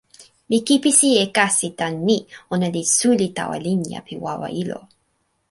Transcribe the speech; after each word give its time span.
mi 0.49 0.57
kipisi 0.67 1.09
e 1.23 1.25
kasi 1.37 1.67
tan 1.79 1.95
ni: 2.07 2.17
ona 2.53 2.67
li 2.75 2.83
suli 2.95 3.27
tawa 3.37 3.57
linja 3.65 3.99
pi 4.07 4.13
wawa 4.25 4.47
ilo. 4.61 4.79